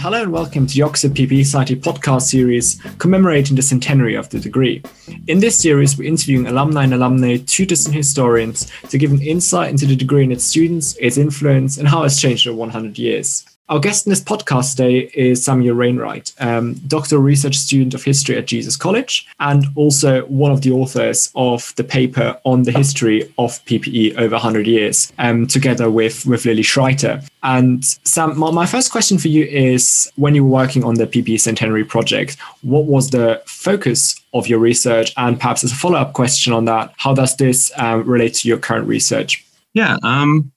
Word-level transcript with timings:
Hello 0.00 0.22
and 0.22 0.30
welcome 0.30 0.64
to 0.64 0.74
the 0.76 0.82
Oxford 0.82 1.14
PPE 1.14 1.44
Society 1.44 1.74
podcast 1.74 2.22
series 2.22 2.80
commemorating 2.98 3.56
the 3.56 3.62
centenary 3.62 4.14
of 4.14 4.28
the 4.28 4.38
degree. 4.38 4.80
In 5.26 5.40
this 5.40 5.58
series, 5.58 5.98
we're 5.98 6.06
interviewing 6.06 6.46
alumni 6.46 6.84
and 6.84 6.94
alumni, 6.94 7.38
tutors 7.38 7.84
and 7.84 7.96
historians 7.96 8.70
to 8.90 8.96
give 8.96 9.10
an 9.10 9.20
insight 9.20 9.70
into 9.70 9.86
the 9.86 9.96
degree 9.96 10.22
and 10.22 10.32
its 10.32 10.44
students, 10.44 10.96
its 11.00 11.18
influence, 11.18 11.78
and 11.78 11.88
how 11.88 12.04
it's 12.04 12.20
changed 12.20 12.46
over 12.46 12.56
100 12.56 12.96
years. 12.96 13.44
Our 13.70 13.80
guest 13.80 14.06
in 14.06 14.10
this 14.10 14.22
podcast 14.22 14.76
today 14.76 15.10
is 15.12 15.44
Samuel 15.44 15.76
Wainwright, 15.76 16.32
um, 16.40 16.72
doctoral 16.86 17.20
research 17.20 17.54
student 17.54 17.92
of 17.92 18.02
history 18.02 18.34
at 18.34 18.46
Jesus 18.46 18.76
College, 18.76 19.26
and 19.40 19.66
also 19.74 20.22
one 20.22 20.50
of 20.50 20.62
the 20.62 20.70
authors 20.70 21.30
of 21.34 21.74
the 21.76 21.84
paper 21.84 22.40
on 22.44 22.62
the 22.62 22.72
history 22.72 23.24
of 23.36 23.62
PPE 23.66 24.16
over 24.16 24.36
100 24.36 24.66
years, 24.66 25.12
um, 25.18 25.46
together 25.46 25.90
with, 25.90 26.24
with 26.24 26.46
Lily 26.46 26.62
Schreiter. 26.62 27.28
And 27.42 27.84
Sam, 27.84 28.38
my, 28.38 28.50
my 28.50 28.64
first 28.64 28.90
question 28.90 29.18
for 29.18 29.28
you 29.28 29.44
is 29.44 30.10
when 30.16 30.34
you 30.34 30.44
were 30.44 30.50
working 30.50 30.82
on 30.82 30.94
the 30.94 31.06
PPE 31.06 31.38
Centenary 31.38 31.84
project, 31.84 32.38
what 32.62 32.86
was 32.86 33.10
the 33.10 33.42
focus 33.44 34.18
of 34.32 34.48
your 34.48 34.60
research? 34.60 35.12
And 35.18 35.38
perhaps 35.38 35.62
as 35.62 35.72
a 35.72 35.76
follow 35.76 35.98
up 35.98 36.14
question 36.14 36.54
on 36.54 36.64
that, 36.64 36.94
how 36.96 37.12
does 37.12 37.36
this 37.36 37.70
um, 37.76 38.04
relate 38.04 38.32
to 38.36 38.48
your 38.48 38.56
current 38.56 38.88
research? 38.88 39.44
Yeah, 39.74 39.98
um, 40.02 40.52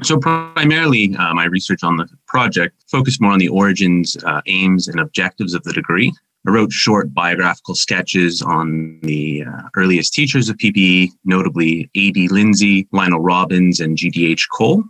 so 0.00 0.18
primarily, 0.18 1.14
uh, 1.16 1.34
my 1.34 1.44
research 1.44 1.82
on 1.82 1.96
the 1.96 2.08
project 2.26 2.74
focused 2.90 3.20
more 3.20 3.32
on 3.32 3.38
the 3.38 3.48
origins, 3.48 4.16
uh, 4.24 4.40
aims, 4.46 4.88
and 4.88 5.00
objectives 5.00 5.54
of 5.54 5.62
the 5.64 5.72
degree. 5.72 6.12
I 6.46 6.50
wrote 6.50 6.72
short 6.72 7.14
biographical 7.14 7.74
sketches 7.74 8.42
on 8.42 8.98
the 9.02 9.44
uh, 9.44 9.68
earliest 9.76 10.12
teachers 10.12 10.48
of 10.48 10.56
PPE, 10.56 11.10
notably 11.24 11.90
A.D. 11.94 12.28
Lindsay, 12.28 12.88
Lionel 12.90 13.20
Robbins, 13.20 13.80
and 13.80 13.96
G.D.H. 13.96 14.48
Cole. 14.52 14.82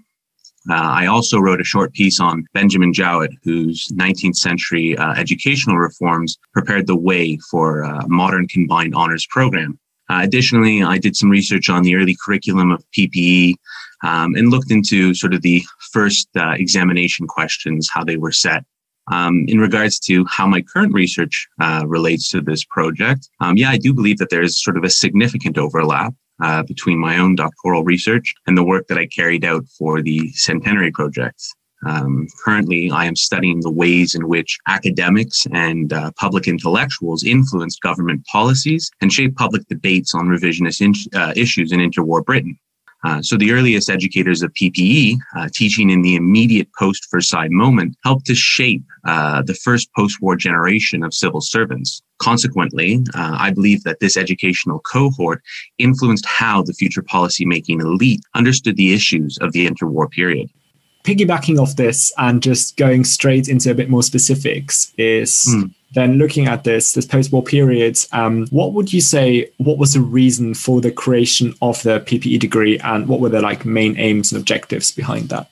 Uh, 0.71 0.75
I 0.75 1.07
also 1.07 1.39
wrote 1.39 1.61
a 1.61 1.65
short 1.65 1.93
piece 1.93 2.21
on 2.21 2.47
Benjamin 2.55 2.93
Jowett, 2.93 3.33
whose 3.43 3.89
19th 3.89 4.37
century 4.37 4.97
uh, 4.97 5.13
educational 5.15 5.77
reforms 5.77 6.39
prepared 6.55 6.87
the 6.87 6.97
way 6.97 7.37
for 7.51 7.83
a 7.83 8.09
modern 8.09 8.47
combined 8.47 8.95
honors 8.95 9.27
program. 9.27 9.79
Uh, 10.09 10.21
additionally, 10.23 10.83
I 10.83 10.99
did 10.99 11.17
some 11.17 11.31
research 11.31 11.69
on 11.69 11.83
the 11.83 11.97
early 11.97 12.17
curriculum 12.25 12.71
of 12.71 12.85
PPE, 12.97 13.55
um, 14.03 14.35
and 14.35 14.51
looked 14.51 14.71
into 14.71 15.15
sort 15.15 15.35
of 15.35 15.43
the 15.43 15.63
first 15.93 16.29
uh, 16.37 16.55
examination 16.57 17.27
questions, 17.27 17.89
how 17.93 18.05
they 18.05 18.17
were 18.17 18.33
set. 18.33 18.65
Um, 19.11 19.45
in 19.49 19.59
regards 19.59 19.99
to 20.01 20.25
how 20.27 20.47
my 20.47 20.63
current 20.63 20.95
research 20.95 21.49
uh, 21.61 21.85
relates 21.87 22.31
to 22.31 22.41
this 22.41 22.65
project, 22.65 23.29
um, 23.41 23.57
yeah, 23.57 23.71
I 23.71 23.77
do 23.77 23.93
believe 23.93 24.19
that 24.19 24.31
there 24.31 24.43
is 24.43 24.63
sort 24.63 24.77
of 24.77 24.85
a 24.85 24.91
significant 24.91 25.59
overlap 25.59 26.15
uh, 26.43 26.63
between 26.63 26.99
my 26.99 27.19
own 27.19 27.35
doctoral 27.35 27.85
research 27.85 28.33
and 28.47 28.57
the 28.57 28.65
work 28.65 28.87
that 28.89 28.99
I 28.99 29.07
carried 29.07 29.45
out 29.45 29.65
for 29.79 30.03
the 30.03 30.31
Centenary 30.33 30.93
Project. 30.93 31.43
Um, 31.85 32.29
currently, 32.45 32.91
I 32.91 33.07
am 33.07 33.17
studying 33.17 33.61
the 33.61 33.71
ways 33.71 34.15
in 34.15 34.29
which 34.29 34.57
academics 34.69 35.47
and 35.53 35.93
uh, 35.93 36.13
public 36.17 36.47
intellectuals 36.47 37.25
influenced 37.25 37.81
government 37.81 38.25
policies 38.27 38.91
and 39.01 39.13
shaped 39.13 39.37
public 39.37 39.67
debates 39.67 40.15
on 40.15 40.29
revisionist 40.29 40.81
in- 40.81 41.21
uh, 41.21 41.33
issues 41.35 41.73
in 41.73 41.81
interwar 41.81 42.25
Britain. 42.25 42.57
Uh, 43.05 43.21
so 43.21 43.37
the 43.37 43.53
earliest 43.53 43.91
educators 43.91 44.43
of 44.43 44.53
PPE, 44.55 45.17
uh, 45.37 45.49
teaching 45.53 45.91
in 45.91 46.03
the 46.03 46.15
immediate 46.15 46.69
post 46.79 47.09
Versailles 47.11 47.49
moment, 47.51 47.97
helped 48.05 48.27
to 48.27 48.35
shape 48.35 48.85
uh, 49.05 49.43
the 49.43 49.55
first 49.55 49.93
post-war 49.95 50.37
generation 50.37 51.03
of 51.03 51.13
civil 51.13 51.41
servants. 51.41 52.03
Consequently, 52.19 53.03
uh, 53.15 53.37
I 53.39 53.51
believe 53.51 53.83
that 53.83 53.99
this 54.01 54.17
educational 54.17 54.81
cohort 54.81 55.43
influenced 55.79 56.27
how 56.27 56.63
the 56.63 56.75
future 56.75 57.03
policymaking 57.03 57.81
elite 57.81 58.21
understood 58.35 58.77
the 58.77 58.95
issues 58.95 59.37
of 59.41 59.53
the 59.53 59.67
interwar 59.69 60.09
period 60.09 60.49
piggybacking 61.05 61.59
off 61.59 61.77
this 61.77 62.13
and 62.19 62.43
just 62.43 62.77
going 62.77 63.05
straight 63.05 63.49
into 63.49 63.71
a 63.71 63.75
bit 63.75 63.91
more 63.91 64.03
specifics 64.03 64.93
is 64.99 65.47
mm. 65.49 65.73
then 65.95 66.15
looking 66.15 66.47
at 66.47 66.65
this 66.65 66.93
this 66.93 67.07
post-war 67.07 67.43
period 67.43 67.99
um, 68.13 68.47
what 68.49 68.73
would 68.73 68.93
you 68.93 69.01
say 69.01 69.51
what 69.59 69.79
was 69.79 69.95
the 69.95 70.01
reason 70.01 70.55
for 70.55 70.81
the 70.81 70.93
creation 70.93 71.55
of 71.61 71.83
the 71.83 72.01
ppe 72.01 72.39
degree 72.39 72.79
and 72.81 73.09
what 73.09 73.21
were 73.21 73.29
the 73.29 73.41
like 73.41 73.65
main 73.65 73.97
aims 73.99 74.33
and 74.33 74.41
objectives 74.41 74.93
behind 74.93 75.29
that 75.29 75.49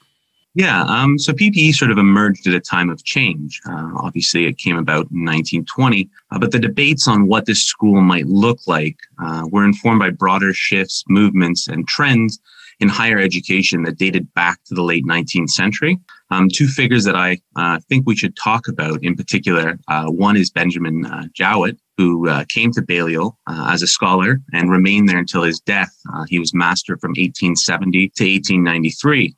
yeah, 0.54 0.82
um, 0.82 1.16
so 1.16 1.32
PPE 1.32 1.74
sort 1.74 1.92
of 1.92 1.98
emerged 1.98 2.44
at 2.48 2.54
a 2.54 2.60
time 2.60 2.90
of 2.90 3.04
change. 3.04 3.60
Uh, 3.68 3.90
obviously, 3.98 4.46
it 4.46 4.58
came 4.58 4.76
about 4.76 5.06
in 5.12 5.24
1920, 5.24 6.10
uh, 6.32 6.40
but 6.40 6.50
the 6.50 6.58
debates 6.58 7.06
on 7.06 7.28
what 7.28 7.46
this 7.46 7.62
school 7.62 8.00
might 8.00 8.26
look 8.26 8.58
like 8.66 8.96
uh, 9.22 9.46
were 9.48 9.64
informed 9.64 10.00
by 10.00 10.10
broader 10.10 10.52
shifts, 10.52 11.04
movements, 11.08 11.68
and 11.68 11.86
trends 11.86 12.40
in 12.80 12.88
higher 12.88 13.18
education 13.18 13.82
that 13.82 13.98
dated 13.98 14.32
back 14.34 14.58
to 14.64 14.74
the 14.74 14.82
late 14.82 15.04
19th 15.04 15.50
century. 15.50 15.98
Um, 16.30 16.48
two 16.48 16.66
figures 16.66 17.04
that 17.04 17.16
I 17.16 17.38
uh, 17.56 17.78
think 17.88 18.06
we 18.06 18.16
should 18.16 18.36
talk 18.36 18.68
about 18.68 19.02
in 19.04 19.14
particular. 19.16 19.78
Uh, 19.88 20.06
one 20.06 20.36
is 20.36 20.50
Benjamin 20.50 21.04
uh, 21.04 21.24
Jowett, 21.34 21.78
who 21.96 22.28
uh, 22.28 22.44
came 22.48 22.72
to 22.72 22.82
Balliol 22.82 23.36
uh, 23.46 23.68
as 23.70 23.82
a 23.82 23.86
scholar 23.86 24.40
and 24.52 24.70
remained 24.70 25.08
there 25.08 25.18
until 25.18 25.42
his 25.42 25.60
death. 25.60 25.94
Uh, 26.14 26.24
he 26.28 26.38
was 26.38 26.54
master 26.54 26.96
from 26.96 27.10
1870 27.10 28.10
to 28.16 28.24
1893. 28.24 29.34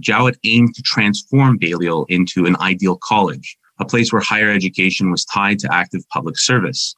Jowett 0.00 0.36
aimed 0.44 0.74
to 0.74 0.82
transform 0.82 1.56
Balliol 1.56 2.04
into 2.08 2.44
an 2.44 2.56
ideal 2.60 2.98
college, 3.02 3.56
a 3.78 3.84
place 3.84 4.12
where 4.12 4.20
higher 4.20 4.50
education 4.50 5.10
was 5.10 5.24
tied 5.24 5.58
to 5.60 5.72
active 5.72 6.06
public 6.10 6.36
service. 6.36 6.94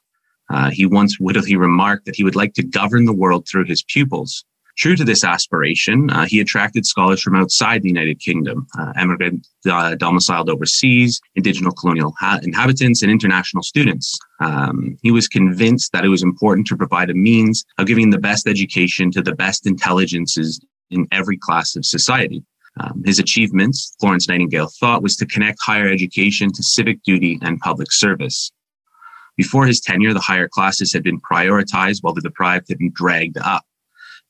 he 0.73 0.87
once 0.87 1.21
wittily 1.21 1.55
remarked 1.55 2.07
that 2.07 2.17
he 2.17 2.25
would 2.25 2.35
like 2.35 2.55
to 2.55 2.63
govern 2.65 3.05
the 3.05 3.13
world 3.13 3.47
through 3.47 3.67
his 3.67 3.85
pupils. 3.85 4.45
True 4.77 4.97
to 4.97 5.05
this 5.05 5.23
aspiration, 5.23 6.11
uh, 6.11 6.27
he 6.27 6.41
attracted 6.41 6.85
scholars 6.85 7.23
from 7.23 7.37
outside 7.37 7.83
the 7.83 7.89
United 7.89 8.19
Kingdom, 8.19 8.67
uh, 8.77 8.93
immigrant 9.01 9.47
uh, 9.71 9.95
domiciled 9.95 10.51
overseas, 10.51 11.21
indigenous 11.37 11.75
colonial 11.79 12.13
ha- 12.19 12.41
inhabitants, 12.43 13.03
and 13.03 13.11
international 13.11 13.63
students. 13.63 14.19
Um, 14.41 14.99
he 15.01 15.13
was 15.13 15.29
convinced 15.29 15.93
that 15.93 16.05
it 16.05 16.09
was 16.09 16.25
important 16.25 16.67
to 16.69 16.77
provide 16.77 17.09
a 17.09 17.15
means 17.15 17.65
of 17.79 17.87
giving 17.87 18.11
the 18.11 18.19
best 18.19 18.49
education 18.49 19.13
to 19.13 19.23
the 19.23 19.35
best 19.35 19.65
intelligences 19.65 20.61
in 20.91 21.07
every 21.13 21.39
class 21.39 21.77
of 21.77 21.85
society. 21.85 22.43
Um, 22.81 23.03
his 23.07 23.21
achievements, 23.21 23.95
Florence 24.01 24.29
Nightingale 24.29 24.71
thought, 24.81 25.05
was 25.05 25.15
to 25.17 25.27
connect 25.27 25.59
higher 25.63 25.89
education 25.89 26.53
to 26.53 26.63
civic 26.65 27.01
duty 27.05 27.39
and 27.43 27.61
public 27.61 27.93
service. 27.93 28.51
Before 29.37 29.67
his 29.67 29.81
tenure, 29.81 30.15
the 30.15 30.21
higher 30.21 30.49
classes 30.49 30.93
had 30.93 31.05
been 31.05 31.21
prioritized 31.21 32.03
while 32.03 32.15
the 32.15 32.21
deprived 32.21 32.67
had 32.69 32.79
been 32.79 32.93
dragged 32.93 33.39
up. 33.39 33.65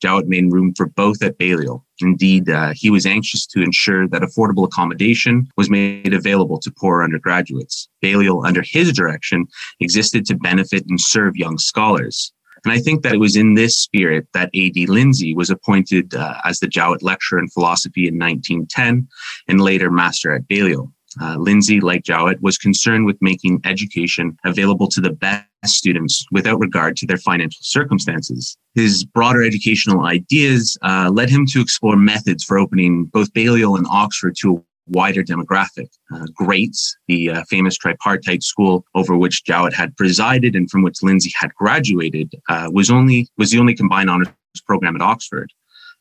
Jowett 0.01 0.27
made 0.27 0.51
room 0.51 0.73
for 0.75 0.87
both 0.87 1.23
at 1.23 1.37
Balliol. 1.37 1.85
Indeed, 2.01 2.49
uh, 2.49 2.73
he 2.75 2.89
was 2.89 3.05
anxious 3.05 3.45
to 3.47 3.61
ensure 3.61 4.07
that 4.09 4.21
affordable 4.21 4.65
accommodation 4.65 5.47
was 5.57 5.69
made 5.69 6.13
available 6.13 6.59
to 6.59 6.71
poor 6.71 7.03
undergraduates. 7.03 7.87
Balliol, 8.01 8.45
under 8.45 8.61
his 8.61 8.91
direction, 8.91 9.47
existed 9.79 10.25
to 10.25 10.35
benefit 10.35 10.85
and 10.89 10.99
serve 10.99 11.37
young 11.37 11.57
scholars. 11.57 12.33
And 12.65 12.73
I 12.73 12.79
think 12.79 13.03
that 13.03 13.13
it 13.13 13.19
was 13.19 13.35
in 13.35 13.53
this 13.53 13.77
spirit 13.77 14.27
that 14.33 14.49
A.D. 14.53 14.87
Lindsay 14.87 15.35
was 15.35 15.51
appointed 15.51 16.15
uh, 16.15 16.39
as 16.43 16.59
the 16.59 16.67
Jowett 16.67 17.03
Lecturer 17.03 17.39
in 17.39 17.47
Philosophy 17.47 18.07
in 18.07 18.17
1910 18.17 19.07
and 19.47 19.61
later 19.61 19.91
Master 19.91 20.33
at 20.33 20.47
Balliol. 20.47 20.91
Uh, 21.21 21.37
Lindsay, 21.37 21.79
like 21.79 22.03
Jowett, 22.03 22.41
was 22.41 22.57
concerned 22.57 23.05
with 23.05 23.17
making 23.21 23.61
education 23.63 24.37
available 24.45 24.87
to 24.89 25.01
the 25.01 25.11
best 25.11 25.45
students 25.65 26.25
without 26.31 26.59
regard 26.59 26.95
to 26.97 27.07
their 27.07 27.17
financial 27.17 27.61
circumstances. 27.61 28.57
His 28.75 29.03
broader 29.03 29.43
educational 29.43 30.05
ideas 30.05 30.77
uh, 30.81 31.09
led 31.13 31.29
him 31.29 31.45
to 31.47 31.61
explore 31.61 31.95
methods 31.95 32.43
for 32.43 32.57
opening 32.57 33.05
both 33.05 33.33
Balliol 33.33 33.77
and 33.77 33.87
Oxford 33.89 34.35
to 34.41 34.57
a 34.57 34.61
wider 34.87 35.23
demographic. 35.23 35.87
Uh, 36.13 36.25
Greats, 36.33 36.95
the 37.07 37.31
uh, 37.31 37.43
famous 37.49 37.77
tripartite 37.77 38.43
school 38.43 38.85
over 38.93 39.17
which 39.17 39.45
Jowett 39.45 39.73
had 39.73 39.95
presided 39.97 40.55
and 40.55 40.69
from 40.69 40.83
which 40.83 41.01
Lindsay 41.01 41.31
had 41.35 41.53
graduated, 41.55 42.35
uh, 42.49 42.69
was 42.71 42.91
only 42.91 43.27
was 43.37 43.51
the 43.51 43.59
only 43.59 43.75
combined 43.75 44.09
honors 44.09 44.29
program 44.65 44.95
at 44.95 45.01
Oxford. 45.01 45.51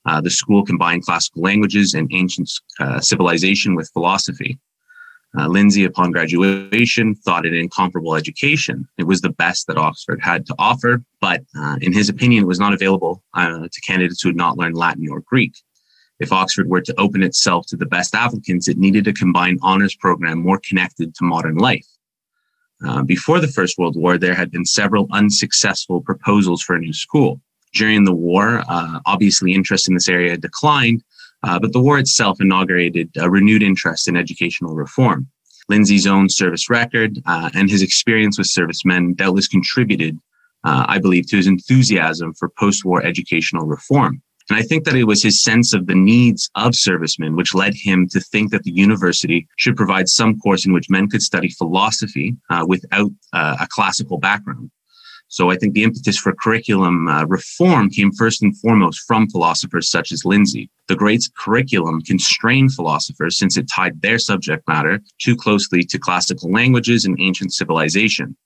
Uh, 0.06 0.20
the 0.20 0.30
school 0.30 0.64
combined 0.64 1.03
classical 1.03 1.42
languages 1.42 1.94
and 1.94 2.10
ancient 2.12 2.50
uh, 2.78 3.00
civilization 3.00 3.74
with 3.74 3.91
philosophy. 3.92 4.59
Uh, 5.36 5.48
Lindsay, 5.48 5.84
upon 5.84 6.13
graduation, 6.13 7.15
thought 7.15 7.45
it 7.45 7.53
an 7.53 7.59
incomparable 7.59 8.15
education. 8.15 8.86
It 8.98 9.04
was 9.04 9.21
the 9.21 9.31
best 9.31 9.66
that 9.66 9.77
Oxford 9.77 10.21
had 10.22 10.47
to 10.47 10.54
offer, 10.59 11.03
but 11.21 11.42
uh, 11.59 11.77
in 11.81 11.92
his 11.92 12.09
opinion, 12.09 12.45
it 12.45 12.47
was 12.47 12.60
not 12.60 12.72
available 12.72 13.22
uh, 13.34 13.66
to 13.71 13.81
candidates 13.81 14.22
who 14.22 14.28
had 14.28 14.36
not 14.36 14.57
learned 14.57 14.77
Latin 14.77 15.09
or 15.10 15.21
Greek. 15.21 15.57
If 16.21 16.33
Oxford 16.33 16.69
were 16.69 16.83
to 16.83 17.01
open 17.01 17.22
itself 17.25 17.66
to 17.66 17.77
the 17.77 17.86
best 17.86 18.15
applicants, 18.15 18.69
it 18.69 18.78
needed 18.78 19.09
a 19.09 19.13
combined 19.13 19.59
honors 19.63 19.97
program 19.97 20.39
more 20.39 20.60
connected 20.63 21.15
to 21.16 21.25
modern 21.25 21.57
life. 21.57 21.87
Uh, 22.87 23.03
before 23.03 23.41
the 23.41 23.48
First 23.48 23.77
World 23.78 23.97
War, 23.97 24.19
there 24.19 24.34
had 24.34 24.53
been 24.53 24.65
several 24.65 25.09
unsuccessful 25.10 26.01
proposals 26.01 26.63
for 26.63 26.77
a 26.77 26.80
new 26.80 26.92
school. 26.92 27.41
During 27.72 28.04
the 28.04 28.15
war, 28.15 28.63
uh, 28.69 29.01
obviously 29.04 29.53
interest 29.53 29.89
in 29.89 29.95
this 29.95 30.09
area 30.09 30.37
declined, 30.37 31.03
uh, 31.46 31.58
but 31.58 31.72
the 31.72 31.80
war 31.80 31.98
itself 31.98 32.41
inaugurated 32.41 33.10
a 33.18 33.30
renewed 33.30 33.62
interest 33.62 34.08
in 34.08 34.16
educational 34.16 34.74
reform. 34.74 35.28
Lindsay's 35.68 36.06
own 36.06 36.28
service 36.28 36.68
record 36.68 37.20
uh, 37.26 37.50
and 37.54 37.70
his 37.70 37.82
experience 37.82 38.36
with 38.38 38.46
servicemen 38.46 39.14
doubtless 39.14 39.48
contributed, 39.48 40.18
uh, 40.64 40.84
I 40.88 40.98
believe, 40.98 41.26
to 41.28 41.36
his 41.36 41.46
enthusiasm 41.46 42.34
for 42.34 42.48
post 42.48 42.84
war 42.84 43.02
educational 43.02 43.66
reform. 43.66 44.22
And 44.50 44.58
I 44.58 44.62
think 44.62 44.84
that 44.84 44.94
it 44.94 45.04
was 45.04 45.22
his 45.22 45.42
sense 45.42 45.72
of 45.72 45.86
the 45.86 45.94
needs 45.94 46.50
of 46.54 46.74
servicemen 46.74 47.34
which 47.34 47.54
led 47.54 47.74
him 47.74 48.08
to 48.10 48.20
think 48.20 48.50
that 48.50 48.64
the 48.64 48.72
university 48.72 49.48
should 49.56 49.76
provide 49.76 50.08
some 50.08 50.38
course 50.38 50.66
in 50.66 50.72
which 50.72 50.91
men 50.91 51.08
could 51.08 51.22
study 51.22 51.48
philosophy 51.48 52.36
uh, 52.50 52.64
without 52.68 53.10
uh, 53.32 53.56
a 53.60 53.66
classical 53.70 54.18
background. 54.18 54.70
So 55.28 55.50
I 55.50 55.56
think 55.56 55.74
the 55.74 55.82
impetus 55.82 56.16
for 56.16 56.34
curriculum 56.34 57.09
uh, 57.09 57.24
reform 57.24 57.91
came 57.91 58.12
first 58.12 58.42
and 58.42 58.56
foremost 58.59 59.00
from 59.06 59.28
philosophers 59.28 59.91
such 59.91 60.12
as 60.12 60.24
Lindsay. 60.24 60.71
The 60.86 60.97
Greats 60.97 61.28
curriculum 61.36 62.03
constrained 62.03 62.72
philosophers 62.72 63.38
since 63.38 63.56
it 63.56 63.68
tied 63.68 64.00
their 64.00 64.18
subject 64.18 64.66
matter 64.68 65.00
too 65.21 65.36
closely 65.36 65.82
to 65.82 65.98
classical 65.98 66.53
languages 66.53 67.04
and 67.04 67.18
ancient 67.21 67.53
civilization. 67.53 68.36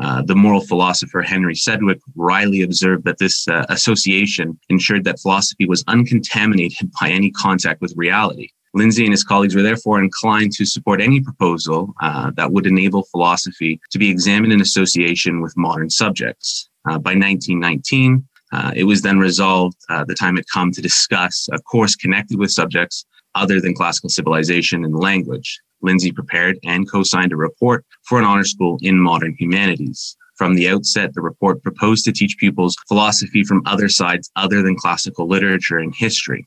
Uh, 0.00 0.22
the 0.22 0.36
moral 0.36 0.60
philosopher 0.60 1.22
Henry 1.22 1.56
Sidgwick 1.56 1.98
wryly 2.14 2.62
observed 2.62 3.04
that 3.04 3.18
this 3.18 3.48
uh, 3.48 3.66
association 3.68 4.58
ensured 4.68 5.02
that 5.04 5.18
philosophy 5.18 5.66
was 5.66 5.82
uncontaminated 5.88 6.88
by 7.00 7.10
any 7.10 7.30
contact 7.32 7.80
with 7.80 7.92
reality. 7.96 8.50
Lindsay 8.74 9.04
and 9.04 9.12
his 9.12 9.24
colleagues 9.24 9.54
were 9.54 9.62
therefore 9.62 10.02
inclined 10.02 10.52
to 10.52 10.66
support 10.66 11.00
any 11.00 11.20
proposal 11.20 11.94
uh, 12.00 12.30
that 12.36 12.52
would 12.52 12.66
enable 12.66 13.04
philosophy 13.04 13.80
to 13.90 13.98
be 13.98 14.10
examined 14.10 14.52
in 14.52 14.60
association 14.60 15.40
with 15.40 15.56
modern 15.56 15.90
subjects. 15.90 16.68
Uh, 16.84 16.98
by 16.98 17.12
1919, 17.14 18.26
uh, 18.52 18.72
it 18.74 18.84
was 18.84 19.02
then 19.02 19.18
resolved 19.18 19.76
uh, 19.88 20.04
the 20.04 20.14
time 20.14 20.36
had 20.36 20.44
come 20.52 20.70
to 20.72 20.80
discuss 20.80 21.48
a 21.52 21.58
course 21.58 21.94
connected 21.94 22.38
with 22.38 22.50
subjects 22.50 23.04
other 23.34 23.60
than 23.60 23.74
classical 23.74 24.08
civilization 24.08 24.84
and 24.84 24.94
language. 24.94 25.60
Lindsay 25.82 26.10
prepared 26.10 26.58
and 26.64 26.90
co-signed 26.90 27.32
a 27.32 27.36
report 27.36 27.84
for 28.04 28.18
an 28.18 28.24
honor 28.24 28.44
school 28.44 28.78
in 28.82 28.98
modern 28.98 29.34
humanities. 29.38 30.16
From 30.36 30.54
the 30.54 30.68
outset, 30.68 31.14
the 31.14 31.20
report 31.20 31.62
proposed 31.62 32.04
to 32.04 32.12
teach 32.12 32.36
pupils 32.38 32.76
philosophy 32.86 33.44
from 33.44 33.62
other 33.66 33.88
sides 33.88 34.30
other 34.36 34.62
than 34.62 34.76
classical 34.76 35.26
literature 35.26 35.78
and 35.78 35.94
history. 35.94 36.46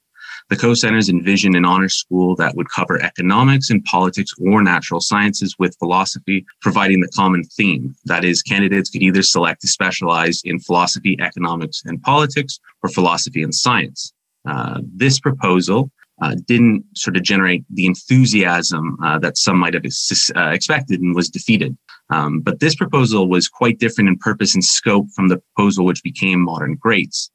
The 0.51 0.57
co-signers 0.57 1.07
envisioned 1.07 1.55
an 1.55 1.63
honor 1.63 1.87
school 1.87 2.35
that 2.35 2.55
would 2.57 2.69
cover 2.69 3.01
economics 3.01 3.69
and 3.69 3.81
politics 3.85 4.33
or 4.37 4.61
natural 4.61 4.99
sciences 4.99 5.55
with 5.57 5.77
philosophy, 5.77 6.45
providing 6.59 6.99
the 6.99 7.07
common 7.07 7.45
theme. 7.45 7.95
That 8.03 8.25
is, 8.25 8.41
candidates 8.41 8.89
could 8.89 9.01
either 9.01 9.23
select 9.23 9.61
to 9.61 9.69
specialize 9.69 10.41
in 10.43 10.59
philosophy, 10.59 11.15
economics, 11.21 11.83
and 11.85 12.01
politics, 12.01 12.59
or 12.83 12.89
philosophy 12.89 13.43
and 13.43 13.55
science. 13.55 14.11
Uh, 14.45 14.81
this 14.83 15.21
proposal 15.21 15.89
uh, 16.21 16.35
didn't 16.47 16.83
sort 16.97 17.15
of 17.15 17.23
generate 17.23 17.63
the 17.69 17.85
enthusiasm 17.85 18.97
uh, 19.01 19.17
that 19.19 19.37
some 19.37 19.57
might 19.57 19.73
have 19.73 19.85
ex- 19.85 20.31
uh, 20.35 20.49
expected 20.49 20.99
and 20.99 21.15
was 21.15 21.29
defeated. 21.29 21.77
Um, 22.09 22.41
but 22.41 22.59
this 22.59 22.75
proposal 22.75 23.29
was 23.29 23.47
quite 23.47 23.79
different 23.79 24.09
in 24.09 24.17
purpose 24.17 24.53
and 24.53 24.65
scope 24.65 25.07
from 25.15 25.29
the 25.29 25.37
proposal 25.37 25.85
which 25.85 26.03
became 26.03 26.41
Modern 26.41 26.75
Greats. 26.75 27.31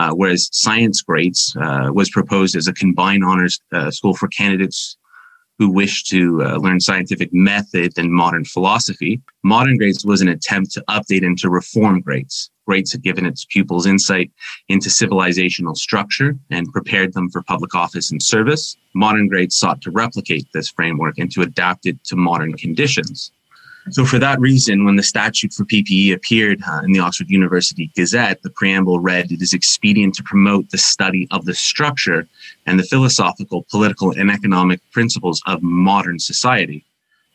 Uh, 0.00 0.12
whereas 0.14 0.48
Science 0.50 1.02
Greats 1.02 1.54
uh, 1.56 1.90
was 1.92 2.08
proposed 2.08 2.56
as 2.56 2.66
a 2.66 2.72
combined 2.72 3.22
honors 3.22 3.60
uh, 3.70 3.90
school 3.90 4.14
for 4.14 4.28
candidates 4.28 4.96
who 5.58 5.70
wish 5.70 6.04
to 6.04 6.42
uh, 6.42 6.56
learn 6.56 6.80
scientific 6.80 7.28
method 7.34 7.92
and 7.98 8.10
modern 8.10 8.46
philosophy. 8.46 9.20
Modern 9.44 9.76
Greats 9.76 10.02
was 10.02 10.22
an 10.22 10.28
attempt 10.28 10.72
to 10.72 10.84
update 10.88 11.22
and 11.22 11.36
to 11.36 11.50
reform 11.50 12.00
Greats. 12.00 12.48
Greats 12.66 12.92
had 12.92 13.02
given 13.02 13.26
its 13.26 13.44
pupils 13.44 13.84
insight 13.84 14.30
into 14.70 14.88
civilizational 14.88 15.76
structure 15.76 16.34
and 16.50 16.72
prepared 16.72 17.12
them 17.12 17.28
for 17.28 17.42
public 17.42 17.74
office 17.74 18.10
and 18.10 18.22
service. 18.22 18.78
Modern 18.94 19.28
Greats 19.28 19.58
sought 19.58 19.82
to 19.82 19.90
replicate 19.90 20.46
this 20.54 20.70
framework 20.70 21.18
and 21.18 21.30
to 21.32 21.42
adapt 21.42 21.84
it 21.84 22.02
to 22.04 22.16
modern 22.16 22.54
conditions. 22.54 23.32
So, 23.88 24.04
for 24.04 24.18
that 24.18 24.38
reason, 24.40 24.84
when 24.84 24.96
the 24.96 25.02
statute 25.02 25.52
for 25.52 25.64
PPE 25.64 26.12
appeared 26.12 26.60
uh, 26.68 26.82
in 26.84 26.92
the 26.92 26.98
Oxford 27.00 27.30
University 27.30 27.90
Gazette, 27.96 28.42
the 28.42 28.50
preamble 28.50 29.00
read, 29.00 29.32
It 29.32 29.40
is 29.40 29.54
expedient 29.54 30.14
to 30.16 30.22
promote 30.22 30.70
the 30.70 30.78
study 30.78 31.26
of 31.30 31.46
the 31.46 31.54
structure 31.54 32.28
and 32.66 32.78
the 32.78 32.84
philosophical, 32.84 33.64
political, 33.70 34.12
and 34.12 34.30
economic 34.30 34.80
principles 34.92 35.42
of 35.46 35.62
modern 35.62 36.18
society. 36.18 36.84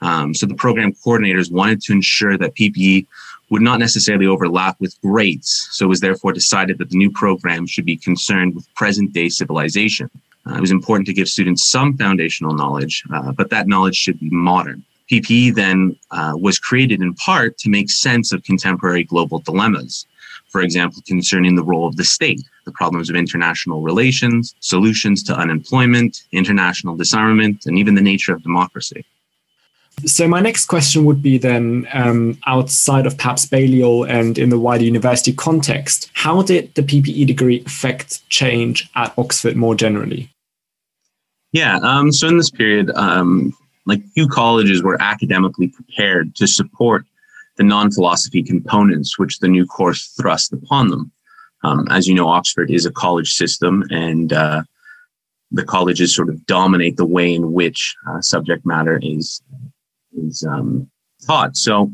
Um, 0.01 0.33
so, 0.33 0.45
the 0.45 0.55
program 0.55 0.93
coordinators 0.93 1.51
wanted 1.51 1.81
to 1.81 1.93
ensure 1.93 2.37
that 2.37 2.55
PPE 2.55 3.07
would 3.49 3.61
not 3.61 3.79
necessarily 3.79 4.27
overlap 4.27 4.79
with 4.79 4.99
Greats. 5.01 5.67
So, 5.71 5.85
it 5.85 5.89
was 5.89 5.99
therefore 5.99 6.31
decided 6.31 6.77
that 6.77 6.91
the 6.91 6.97
new 6.97 7.11
program 7.11 7.65
should 7.65 7.85
be 7.85 7.97
concerned 7.97 8.53
with 8.53 8.73
present 8.75 9.13
day 9.13 9.29
civilization. 9.29 10.09
Uh, 10.47 10.55
it 10.55 10.61
was 10.61 10.71
important 10.71 11.07
to 11.07 11.13
give 11.13 11.27
students 11.27 11.65
some 11.65 11.97
foundational 11.97 12.53
knowledge, 12.53 13.03
uh, 13.11 13.31
but 13.31 13.49
that 13.49 13.67
knowledge 13.67 13.95
should 13.95 14.19
be 14.19 14.29
modern. 14.29 14.83
PPE 15.11 15.55
then 15.55 15.95
uh, 16.11 16.33
was 16.35 16.59
created 16.59 17.01
in 17.01 17.13
part 17.13 17.57
to 17.59 17.69
make 17.69 17.89
sense 17.89 18.31
of 18.31 18.43
contemporary 18.43 19.03
global 19.03 19.39
dilemmas. 19.39 20.05
For 20.49 20.61
example, 20.61 21.01
concerning 21.05 21.55
the 21.55 21.63
role 21.63 21.87
of 21.87 21.97
the 21.97 22.03
state, 22.03 22.41
the 22.65 22.71
problems 22.71 23.09
of 23.09 23.15
international 23.15 23.81
relations, 23.81 24.55
solutions 24.61 25.21
to 25.23 25.35
unemployment, 25.35 26.23
international 26.31 26.95
disarmament, 26.95 27.65
and 27.65 27.77
even 27.77 27.95
the 27.95 28.01
nature 28.01 28.33
of 28.33 28.41
democracy. 28.41 29.05
So 30.05 30.27
my 30.27 30.41
next 30.41 30.65
question 30.65 31.05
would 31.05 31.21
be 31.21 31.37
then, 31.37 31.87
um, 31.93 32.37
outside 32.47 33.05
of 33.05 33.17
perhaps 33.17 33.45
Balliol 33.45 34.03
and 34.03 34.37
in 34.37 34.49
the 34.49 34.59
wider 34.59 34.83
university 34.83 35.33
context, 35.33 36.09
how 36.13 36.41
did 36.41 36.73
the 36.75 36.83
PPE 36.83 37.25
degree 37.27 37.63
affect 37.65 38.27
change 38.29 38.89
at 38.95 39.13
Oxford 39.17 39.55
more 39.55 39.73
generally? 39.73 40.29
Yeah, 41.53 41.79
um, 41.81 42.11
so 42.11 42.27
in 42.27 42.37
this 42.37 42.49
period, 42.49 42.91
um, 42.95 43.55
like 43.85 44.03
few 44.13 44.27
colleges 44.27 44.83
were 44.83 45.01
academically 45.01 45.67
prepared 45.67 46.35
to 46.35 46.47
support 46.47 47.05
the 47.57 47.63
non-philosophy 47.63 48.43
components 48.43 49.17
which 49.17 49.39
the 49.39 49.47
new 49.47 49.65
course 49.65 50.07
thrust 50.19 50.51
upon 50.53 50.89
them. 50.89 51.11
Um, 51.63 51.87
as 51.89 52.07
you 52.07 52.13
know, 52.13 52.27
Oxford 52.27 52.69
is 52.69 52.85
a 52.85 52.91
college 52.91 53.33
system, 53.33 53.83
and 53.89 54.33
uh, 54.33 54.63
the 55.51 55.63
colleges 55.63 56.15
sort 56.15 56.29
of 56.29 56.45
dominate 56.45 56.97
the 56.97 57.05
way 57.05 57.33
in 57.33 57.53
which 57.53 57.95
uh, 58.07 58.21
subject 58.21 58.65
matter 58.65 58.99
is 59.01 59.41
is 60.17 60.45
um, 60.47 60.89
taught. 61.25 61.57
So 61.57 61.91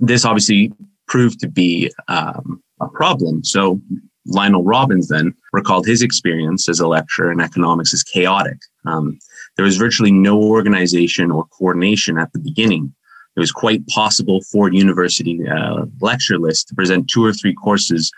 this 0.00 0.24
obviously 0.24 0.72
proved 1.08 1.40
to 1.40 1.48
be 1.48 1.92
um, 2.08 2.62
a 2.80 2.88
problem. 2.88 3.44
So 3.44 3.80
Lionel 4.26 4.64
Robbins 4.64 5.08
then 5.08 5.34
recalled 5.52 5.86
his 5.86 6.02
experience 6.02 6.68
as 6.68 6.80
a 6.80 6.88
lecturer 6.88 7.32
in 7.32 7.40
economics 7.40 7.92
as 7.94 8.02
chaotic. 8.02 8.58
Um, 8.84 9.18
there 9.56 9.64
was 9.64 9.76
virtually 9.76 10.12
no 10.12 10.42
organization 10.42 11.30
or 11.30 11.46
coordination 11.46 12.18
at 12.18 12.32
the 12.32 12.38
beginning. 12.38 12.94
It 13.36 13.40
was 13.40 13.52
quite 13.52 13.86
possible 13.88 14.42
for 14.42 14.72
university 14.72 15.40
uh, 15.46 15.86
lecture 16.00 16.38
lists 16.38 16.64
to 16.64 16.74
present 16.74 17.08
two 17.08 17.24
or 17.24 17.32
three 17.32 17.54
courses 17.54 18.10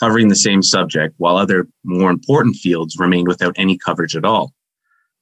covering 0.00 0.28
the 0.28 0.36
same 0.36 0.62
subject, 0.62 1.14
while 1.18 1.36
other 1.36 1.68
more 1.84 2.10
important 2.10 2.56
fields 2.56 2.96
remained 2.98 3.28
without 3.28 3.54
any 3.56 3.78
coverage 3.78 4.16
at 4.16 4.24
all. 4.24 4.52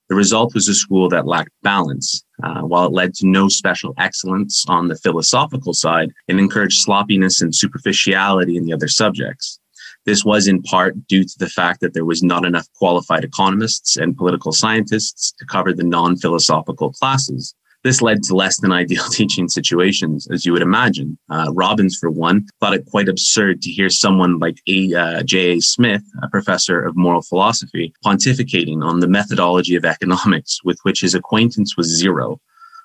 The 0.09 0.17
result 0.17 0.55
was 0.55 0.69
a 0.69 0.75
school 0.75 1.09
that 1.11 1.27
lacked 1.27 1.53
balance. 1.63 2.25
Uh, 2.43 2.63
while 2.63 2.87
it 2.87 2.93
led 2.93 3.15
to 3.15 3.27
no 3.27 3.49
special 3.49 3.95
excellence 3.99 4.65
on 4.69 4.89
the 4.89 4.97
philosophical 4.97 5.73
side, 5.73 6.11
it 6.29 6.39
encouraged 6.39 6.81
sloppiness 6.81 7.41
and 7.41 7.55
superficiality 7.55 8.57
in 8.57 8.65
the 8.65 8.73
other 8.73 8.89
subjects. 8.89 9.61
This 10.05 10.25
was 10.25 10.49
in 10.49 10.63
part 10.63 11.07
due 11.07 11.25
to 11.25 11.39
the 11.39 11.49
fact 11.49 11.81
that 11.81 11.95
there 11.95 12.05
was 12.05 12.23
not 12.23 12.45
enough 12.45 12.67
qualified 12.75 13.25
economists 13.25 13.97
and 13.97 14.17
political 14.17 14.53
scientists 14.53 15.33
to 15.39 15.47
cover 15.47 15.73
the 15.73 15.85
non 15.85 16.17
philosophical 16.17 16.93
classes. 16.93 17.55
This 17.85 18.01
led 18.01 18.23
to 18.25 18.35
less 18.35 18.61
than 18.61 18.71
ideal 18.73 19.05
teaching 19.11 19.49
situations, 19.49 20.29
as 20.31 20.45
you 20.45 20.53
would 20.53 20.63
imagine. 20.63 21.19
Uh, 21.29 21.53
Robbins, 21.53 21.99
for 21.99 22.11
one, 22.11 22.47
thought 22.61 22.75
it 22.75 22.87
quite 22.87 23.09
absurd 23.09 23.61
to 23.63 23.71
hear 23.71 23.91
someone 23.91 24.39
like 24.39 24.59
a, 24.69 24.95
uh, 24.95 25.23
J.A. 25.25 25.61
Smith, 25.61 26.03
a 26.23 26.29
professor 26.29 26.81
of 26.81 26.97
moral 26.97 27.23
philosophy, 27.23 27.93
pontificating 28.05 28.85
on 28.85 29.01
the 29.01 29.09
methodology 29.09 29.75
of 29.75 29.85
economics 29.85 30.61
with 30.65 30.79
which 30.83 31.01
his 31.01 31.15
acquaintance 31.15 31.77
was 31.77 31.89
zero. 31.89 32.41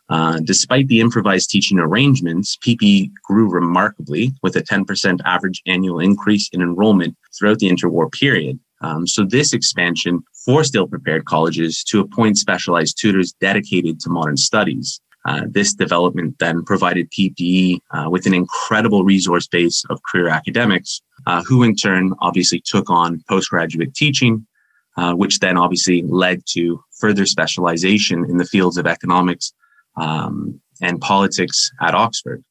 Uh, 0.09 0.39
despite 0.43 0.87
the 0.87 1.01
improvised 1.01 1.49
teaching 1.49 1.79
arrangements, 1.79 2.57
PP 2.57 3.11
grew 3.23 3.49
remarkably 3.49 4.33
with 4.41 4.55
a 4.55 4.61
10% 4.61 5.19
average 5.25 5.61
annual 5.65 5.99
increase 5.99 6.49
in 6.53 6.61
enrollment 6.61 7.17
throughout 7.37 7.59
the 7.59 7.69
interwar 7.69 8.11
period. 8.11 8.57
Um, 8.81 9.07
so 9.07 9.25
this 9.25 9.53
expansion 9.53 10.23
forced 10.45 10.75
ill-prepared 10.75 11.25
colleges 11.25 11.83
to 11.85 11.99
appoint 11.99 12.37
specialized 12.37 12.97
tutors 12.99 13.33
dedicated 13.41 13.99
to 14.01 14.09
modern 14.09 14.37
studies. 14.37 15.01
Uh, 15.25 15.41
this 15.49 15.73
development 15.73 16.35
then 16.39 16.63
provided 16.63 17.11
PPE 17.11 17.79
uh, 17.91 18.09
with 18.09 18.25
an 18.25 18.33
incredible 18.33 19.03
resource 19.03 19.45
base 19.45 19.83
of 19.89 20.01
career 20.03 20.29
academics, 20.29 21.01
uh, 21.25 21.43
who 21.43 21.63
in 21.63 21.75
turn 21.75 22.13
obviously 22.19 22.61
took 22.63 22.89
on 22.89 23.21
postgraduate 23.27 23.93
teaching, 23.93 24.47
uh, 24.95 25.13
which 25.13 25.39
then 25.39 25.57
obviously 25.57 26.01
led 26.03 26.41
to 26.45 26.81
further 26.97 27.25
specialization 27.25 28.23
in 28.29 28.37
the 28.37 28.45
fields 28.45 28.77
of 28.77 28.87
economics, 28.87 29.53
um, 29.97 30.59
and 30.81 31.01
politics 31.01 31.71
at 31.81 31.93
Oxford. 31.93 32.43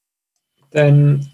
Then 0.73 1.27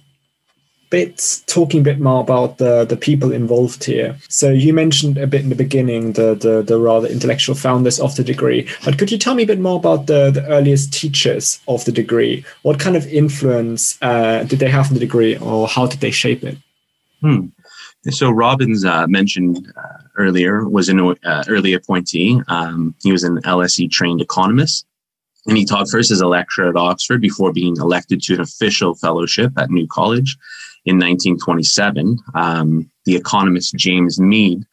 bit 0.93 1.41
talking 1.47 1.81
a 1.81 1.85
bit 1.85 2.01
more 2.01 2.21
about 2.21 2.59
the 2.59 2.85
the 2.85 2.97
people 2.97 3.33
involved 3.33 3.83
here. 3.83 4.15
So 4.29 4.51
you 4.51 4.75
mentioned 4.75 5.17
a 5.17 5.27
bit 5.27 5.41
in 5.41 5.49
the 5.49 5.65
beginning 5.65 6.13
the 6.13 6.35
the, 6.35 6.63
the 6.63 6.79
rather 6.79 7.09
intellectual 7.09 7.55
founders 7.55 7.99
of 7.99 8.15
the 8.15 8.23
degree, 8.23 8.69
but 8.85 8.99
could 8.99 9.11
you 9.11 9.19
tell 9.19 9.35
me 9.35 9.45
a 9.45 9.47
bit 9.47 9.59
more 9.59 9.79
about 9.79 10.07
the 10.07 10.31
the 10.31 10.47
earliest 10.47 10.93
teachers 10.93 11.61
of 11.67 11.85
the 11.87 11.93
degree? 11.93 12.45
What 12.61 12.79
kind 12.79 12.95
of 12.95 13.07
influence 13.07 13.99
uh, 14.03 14.45
did 14.45 14.59
they 14.59 14.71
have 14.71 14.89
on 14.89 14.95
the 14.95 15.07
degree, 15.09 15.37
or 15.39 15.67
how 15.67 15.87
did 15.87 16.01
they 16.01 16.13
shape 16.13 16.45
it? 16.45 16.59
Hmm. 17.23 17.47
So 18.11 18.31
Robbins 18.31 18.85
uh, 18.85 19.07
mentioned 19.07 19.73
uh, 19.77 20.03
earlier 20.17 20.69
was 20.69 20.89
an 20.89 21.01
uh, 21.01 21.45
early 21.49 21.73
appointee. 21.73 22.41
Um, 22.49 22.95
he 23.03 23.13
was 23.13 23.25
an 23.25 23.41
LSE 23.43 23.91
trained 23.91 24.21
economist. 24.21 24.85
And 25.47 25.57
he 25.57 25.65
taught 25.65 25.91
first 25.91 26.11
as 26.11 26.21
a 26.21 26.29
lecturer 26.29 26.69
at 26.69 26.77
Oxford 26.77 27.21
before 27.21 27.53
being 27.53 27.77
elected 27.77 28.23
to 28.23 28.35
an 28.35 28.41
official 28.41 28.95
fellowship 28.95 29.53
at 29.59 29.71
New 29.71 29.87
College 29.89 30.37
in 30.85 30.97
1927. 30.97 32.19
Um, 32.35 32.91
the 33.05 33.17
economist 33.17 33.75
James 33.75 34.21
Meade 34.21 34.65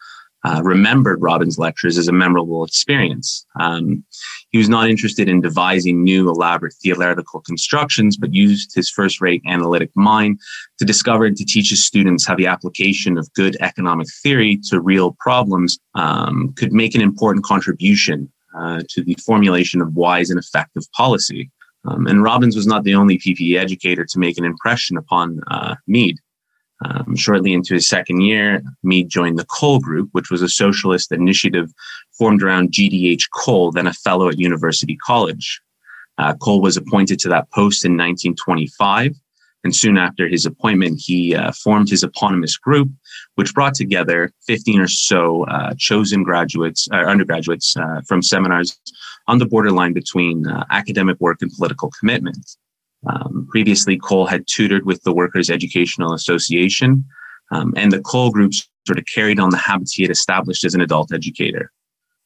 uh, 0.45 0.61
remembered 0.63 1.21
Robbins' 1.21 1.57
lectures 1.57 1.97
as 1.97 2.07
a 2.07 2.13
memorable 2.13 2.63
experience. 2.63 3.45
Um, 3.59 4.05
he 4.51 4.57
was 4.57 4.69
not 4.69 4.89
interested 4.89 5.27
in 5.27 5.41
devising 5.41 6.03
new 6.03 6.29
elaborate 6.29 6.75
theoretical 6.81 7.41
constructions, 7.41 8.15
but 8.15 8.33
used 8.33 8.73
his 8.73 8.89
first 8.89 9.19
rate 9.19 9.41
analytic 9.45 9.89
mind 9.95 10.39
to 10.77 10.85
discover 10.85 11.25
and 11.25 11.35
to 11.35 11.45
teach 11.45 11.69
his 11.71 11.83
students 11.83 12.25
how 12.25 12.35
the 12.35 12.47
application 12.47 13.17
of 13.17 13.31
good 13.33 13.57
economic 13.59 14.07
theory 14.23 14.59
to 14.69 14.79
real 14.79 15.15
problems 15.19 15.77
um, 15.95 16.53
could 16.57 16.71
make 16.71 16.95
an 16.95 17.01
important 17.01 17.43
contribution 17.43 18.31
uh, 18.55 18.81
to 18.89 19.03
the 19.03 19.15
formulation 19.15 19.81
of 19.81 19.95
wise 19.95 20.29
and 20.29 20.39
effective 20.39 20.83
policy. 20.93 21.51
Um, 21.85 22.07
and 22.07 22.23
Robbins 22.23 22.55
was 22.55 22.67
not 22.67 22.83
the 22.83 22.95
only 22.95 23.17
PPE 23.17 23.57
educator 23.57 24.05
to 24.05 24.19
make 24.19 24.37
an 24.37 24.45
impression 24.45 24.97
upon 24.97 25.39
uh, 25.49 25.75
Meade. 25.87 26.19
Um, 26.85 27.15
shortly 27.15 27.51
into 27.53 27.73
his 27.73 27.87
second 27.87 28.21
year, 28.21 28.61
Meade 28.83 29.09
joined 29.09 29.37
the 29.37 29.45
Cole 29.45 29.79
Group, 29.79 30.09
which 30.13 30.29
was 30.29 30.41
a 30.41 30.49
socialist 30.49 31.11
initiative 31.11 31.71
formed 32.17 32.41
around 32.41 32.71
GDH 32.71 33.23
Cole, 33.33 33.71
then 33.71 33.87
a 33.87 33.93
fellow 33.93 34.29
at 34.29 34.39
University 34.39 34.97
College. 35.05 35.61
Uh, 36.17 36.33
Cole 36.35 36.61
was 36.61 36.77
appointed 36.77 37.19
to 37.19 37.29
that 37.29 37.49
post 37.51 37.85
in 37.85 37.93
1925, 37.93 39.15
and 39.63 39.75
soon 39.75 39.97
after 39.97 40.27
his 40.27 40.45
appointment, 40.45 41.01
he 41.03 41.35
uh, 41.35 41.51
formed 41.51 41.89
his 41.89 42.03
eponymous 42.03 42.57
group, 42.57 42.89
which 43.35 43.53
brought 43.53 43.73
together 43.73 44.31
15 44.47 44.79
or 44.79 44.87
so 44.87 45.45
uh, 45.45 45.73
chosen 45.77 46.23
graduates, 46.23 46.87
uh, 46.93 46.97
undergraduates 46.97 47.75
uh, 47.75 48.01
from 48.07 48.21
seminars 48.21 48.79
on 49.27 49.37
the 49.37 49.45
borderline 49.45 49.93
between 49.93 50.47
uh, 50.47 50.65
academic 50.71 51.19
work 51.19 51.41
and 51.41 51.51
political 51.51 51.91
commitment. 51.99 52.55
Um, 53.07 53.47
previously, 53.49 53.97
Cole 53.97 54.27
had 54.27 54.45
tutored 54.47 54.85
with 54.85 55.03
the 55.03 55.13
Workers' 55.13 55.49
Educational 55.49 56.13
Association, 56.13 57.05
um, 57.51 57.73
and 57.75 57.91
the 57.91 58.01
Cole 58.01 58.31
group 58.31 58.53
sort 58.87 58.99
of 58.99 59.05
carried 59.13 59.39
on 59.39 59.49
the 59.49 59.57
habits 59.57 59.93
he 59.93 60.03
had 60.03 60.11
established 60.11 60.63
as 60.63 60.73
an 60.73 60.81
adult 60.81 61.13
educator. 61.13 61.71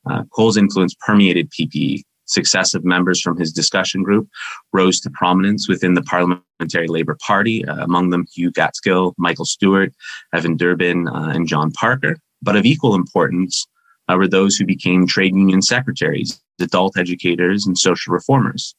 Uh, 0.10 0.24
Cole's 0.36 0.58
influence 0.58 0.96
permeated 1.06 1.50
PPE. 1.52 2.04
Successive 2.34 2.84
members 2.84 3.22
from 3.22 3.38
his 3.38 3.52
discussion 3.52 4.02
group 4.02 4.28
rose 4.74 5.00
to 5.02 5.12
prominence 5.12 5.70
within 5.70 5.94
the 5.94 6.02
Parliamentary 6.02 6.88
Labour 6.88 7.16
Party, 7.26 7.64
uh, 7.66 7.84
among 7.84 8.10
them 8.10 8.26
Hugh 8.34 8.52
Gaitskell, 8.52 9.14
Michael 9.20 9.46
Stewart, 9.46 9.94
Evan 10.34 10.58
Durbin, 10.58 11.08
uh, 11.08 11.32
and 11.36 11.48
John 11.48 11.72
Parker. 11.72 12.18
But 12.42 12.56
of 12.56 12.66
equal 12.66 12.96
importance 12.96 13.68
uh, 14.10 14.16
were 14.18 14.28
those 14.28 14.56
who 14.56 14.66
became 14.66 15.06
trade 15.06 15.36
union 15.36 15.62
secretaries, 15.62 16.42
adult 16.60 16.98
educators, 16.98 17.68
and 17.68 17.78
social 17.78 18.14
reformers. 18.14 18.74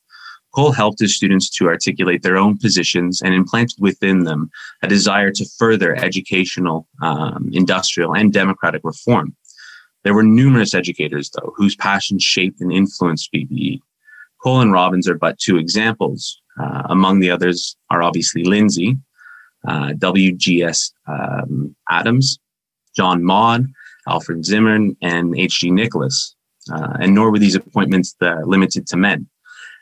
Cole 0.54 0.73
helped 0.73 1.00
his 1.00 1.16
students 1.16 1.49
to 1.50 1.66
articulate 1.66 2.23
their 2.23 2.37
own 2.37 2.58
positions 2.58 3.23
and 3.23 3.34
implanted 3.34 3.78
within 3.80 4.25
them 4.25 4.50
a 4.82 4.88
desire 4.88 5.30
to 5.30 5.44
further 5.58 5.94
educational, 5.96 6.88
um, 7.02 7.50
industrial, 7.52 8.14
and 8.14 8.32
democratic 8.32 8.82
reform. 8.84 9.34
There 10.04 10.14
were 10.14 10.23
numerous 10.23 10.75
educators, 10.75 11.30
though, 11.30 11.52
whose 11.56 11.76
passions 11.76 12.23
shaped 12.23 12.61
and 12.61 12.73
influenced 12.73 13.32
PPE. 13.32 13.80
Cole 14.42 14.61
and 14.61 14.73
Robbins 14.73 15.08
are 15.08 15.18
but 15.18 15.38
two 15.38 15.56
examples. 15.56 16.40
Uh, 16.61 16.82
among 16.90 17.20
the 17.20 17.30
others 17.30 17.76
are 17.90 18.02
obviously 18.02 18.44
Lindsay, 18.44 18.96
uh, 19.66 19.94
W.G.S. 19.99 20.92
Um, 21.08 21.75
Adams, 21.90 22.38
John 22.94 23.25
Maud, 23.25 23.66
Alfred 24.06 24.44
Zimmern, 24.44 24.96
and 25.02 25.37
H.G. 25.37 25.70
Nicholas. 25.70 26.37
Uh, 26.70 26.96
and 27.00 27.14
nor 27.14 27.30
were 27.30 27.38
these 27.38 27.54
appointments 27.54 28.14
limited 28.20 28.87
to 28.87 28.96
men. 28.96 29.26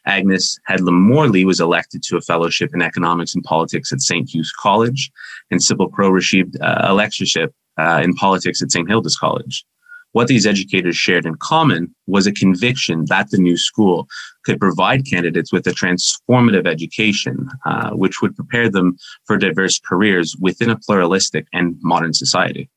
Agnes 0.07 0.59
Headlam 0.69 0.99
Morley 1.01 1.45
was 1.45 1.61
elected 1.61 2.03
to 2.05 2.17
a 2.17 2.21
fellowship 2.21 2.71
in 2.75 2.83
economics 2.83 3.35
and 3.35 3.45
politics 3.45 3.93
at 3.93 4.01
St. 4.01 4.29
Hugh's 4.29 4.53
College, 4.53 5.11
and 5.51 5.63
Sybil 5.63 5.89
Crowe 5.89 6.11
received 6.11 6.61
uh, 6.61 6.81
a 6.83 6.95
lectureship 6.95 7.55
uh, 7.79 8.01
in 8.03 8.15
politics 8.15 8.63
at 8.63 8.73
St. 8.73 8.89
Hilda's 8.89 9.17
College. 9.17 9.65
What 10.13 10.29
these 10.29 10.47
educators 10.47 10.97
shared 10.97 11.27
in 11.27 11.35
common 11.37 11.95
was 12.07 12.27
a 12.27 12.33
conviction 12.33 13.07
that 13.09 13.31
the 13.31 13.39
new 13.39 13.57
school 13.57 14.07
could 14.45 14.61
provide 14.61 15.07
candidates 15.07 15.53
with 15.53 15.67
a 15.67 15.71
transformative 15.71 16.67
education, 16.67 17.49
uh, 17.65 17.91
which 17.91 18.21
would 18.21 18.37
prepare 18.37 18.69
them 18.69 18.97
for 19.25 19.37
diverse 19.37 19.79
careers 19.79 20.37
within 20.41 20.71
a 20.71 20.79
pluralistic 20.79 21.47
and 21.53 21.77
modern 21.83 22.13
society. 22.13 22.69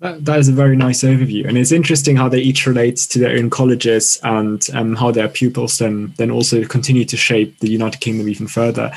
That, 0.00 0.24
that 0.24 0.40
is 0.40 0.48
a 0.48 0.52
very 0.52 0.74
nice 0.74 1.04
overview, 1.04 1.46
and 1.46 1.56
it's 1.56 1.70
interesting 1.70 2.16
how 2.16 2.28
they 2.28 2.40
each 2.40 2.66
relate 2.66 2.96
to 2.96 3.20
their 3.20 3.38
own 3.38 3.50
colleges 3.50 4.18
and 4.24 4.66
um, 4.74 4.96
how 4.96 5.12
their 5.12 5.28
pupils 5.28 5.78
then 5.78 6.12
then 6.16 6.28
also 6.28 6.64
continue 6.64 7.04
to 7.04 7.16
shape 7.16 7.60
the 7.60 7.70
United 7.70 8.00
Kingdom 8.00 8.28
even 8.28 8.48
further. 8.48 8.90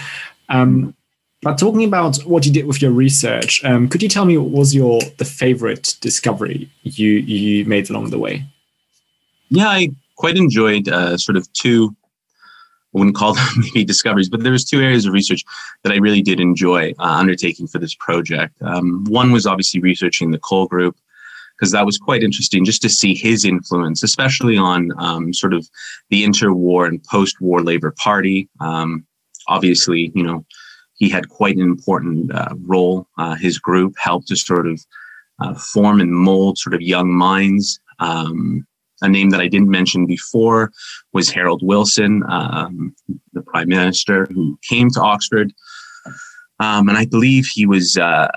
Um, 0.50 0.95
but 1.46 1.60
talking 1.60 1.84
about 1.84 2.18
what 2.24 2.44
you 2.44 2.52
did 2.52 2.66
with 2.66 2.82
your 2.82 2.90
research, 2.90 3.64
um, 3.64 3.88
could 3.88 4.02
you 4.02 4.10
tell 4.10 4.26
me 4.26 4.36
what 4.36 4.50
was 4.50 4.74
your 4.74 5.00
the 5.20 5.26
favorite 5.26 5.96
discovery 6.02 6.72
you 6.82 7.12
you 7.12 7.66
made 7.66 7.88
along 7.92 8.10
the 8.10 8.18
way? 8.18 8.44
Yeah, 9.50 9.68
I 9.68 9.90
quite 10.16 10.38
enjoyed 10.38 10.90
uh, 10.90 11.18
sort 11.20 11.38
of 11.38 11.46
two. 11.54 11.96
I 12.42 12.98
wouldn't 12.98 13.16
call 13.16 13.34
them 13.36 13.46
maybe 13.58 13.86
discoveries, 13.86 14.28
but 14.28 14.42
there 14.42 14.52
was 14.52 14.66
two 14.66 14.82
areas 14.82 15.06
of 15.06 15.14
research 15.14 15.44
that 15.84 15.94
I 15.94 15.98
really 15.98 16.24
did 16.24 16.40
enjoy 16.40 16.96
uh, 16.98 17.04
undertaking 17.04 17.68
for 17.68 17.78
this 17.78 17.94
project. 17.94 18.60
Um, 18.64 19.06
one 19.08 19.32
was 19.32 19.46
obviously 19.46 19.80
researching 19.82 20.32
the 20.32 20.40
Cole 20.40 20.66
Group, 20.66 20.98
because 21.56 21.72
that 21.74 21.86
was 21.86 22.00
quite 22.00 22.24
interesting 22.24 22.66
just 22.66 22.82
to 22.82 22.90
see 22.90 23.14
his 23.14 23.46
influence, 23.46 24.02
especially 24.02 24.58
on 24.58 24.92
um, 24.98 25.32
sort 25.32 25.54
of 25.54 25.70
the 26.10 26.26
interwar 26.26 26.88
and 26.88 27.04
post-war 27.04 27.62
Labour 27.62 27.92
Party. 27.92 28.50
Um, 28.60 29.06
obviously, 29.48 30.12
you 30.16 30.24
know, 30.24 30.44
he 30.96 31.10
had 31.10 31.30
quite 31.30 31.56
an 31.56 31.62
important 31.62 32.34
uh, 32.34 32.56
role. 32.62 33.08
Uh, 33.18 33.36
his 33.36 33.60
group 33.60 33.96
helped 33.98 34.28
to 34.28 34.36
sort 34.36 34.68
of 34.68 34.80
uh, 35.40 35.54
form 35.56 36.00
and 36.00 36.12
mold 36.12 36.58
sort 36.58 36.74
of 36.74 36.82
young 36.82 37.14
minds. 37.14 37.80
Um, 38.00 38.66
a 39.02 39.10
name 39.10 39.30
that 39.32 39.42
I 39.42 39.48
didn't 39.48 39.70
mention 39.70 40.06
before 40.06 40.72
was 41.12 41.30
Harold 41.30 41.62
Wilson, 41.64 42.24
um, 42.30 42.96
the 43.34 43.42
prime 43.42 43.68
minister 43.68 44.26
who 44.32 44.58
came 44.68 44.90
to 44.92 45.02
Oxford. 45.02 45.52
Um, 46.60 46.88
and 46.88 46.98
I 46.98 47.06
believe 47.06 47.46
he 47.46 47.66
was, 47.66 47.98
uh, 47.98 48.30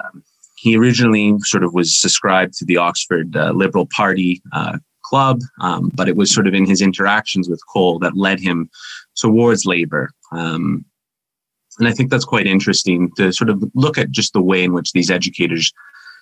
he 0.56 0.76
originally 0.76 1.36
sort 1.42 1.62
of 1.62 1.74
was 1.74 1.96
subscribed 1.96 2.54
to 2.54 2.64
the 2.64 2.76
Oxford 2.76 3.36
uh, 3.36 3.52
Liberal 3.52 3.86
Party 3.86 4.42
uh, 4.52 4.78
club, 5.02 5.40
um, 5.60 5.92
but 5.94 6.08
it 6.08 6.16
was 6.16 6.34
sort 6.34 6.48
of 6.48 6.54
in 6.54 6.66
his 6.66 6.82
interactions 6.82 7.48
with 7.48 7.60
Cole 7.72 8.00
that 8.00 8.16
led 8.16 8.40
him 8.40 8.68
towards 9.16 9.64
Labour. 9.64 10.10
Um, 10.32 10.84
and 11.78 11.88
I 11.88 11.92
think 11.92 12.10
that's 12.10 12.24
quite 12.24 12.46
interesting 12.46 13.10
to 13.16 13.32
sort 13.32 13.50
of 13.50 13.62
look 13.74 13.98
at 13.98 14.10
just 14.10 14.32
the 14.32 14.42
way 14.42 14.64
in 14.64 14.72
which 14.72 14.92
these 14.92 15.10
educators 15.10 15.72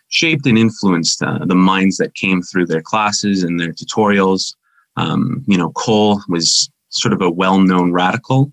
shaped 0.09 0.47
and 0.47 0.59
influenced 0.59 1.23
uh, 1.23 1.45
the 1.45 1.55
minds 1.55 1.97
that 1.97 2.15
came 2.15 2.43
through 2.43 2.67
their 2.67 2.83
classes 2.83 3.43
and 3.43 3.59
their 3.59 3.73
tutorials. 3.73 4.55
Um, 4.97 5.45
you 5.47 5.59
know, 5.59 5.71
Cole 5.73 6.21
was 6.29 6.71
sort 6.91 7.13
of 7.13 7.21
a 7.21 7.31
well-known 7.31 7.93
radical. 7.93 8.53